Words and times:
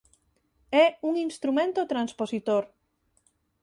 É 0.83 0.85
un 1.09 1.13
instrumento 1.27 1.81
transpositor. 1.91 2.63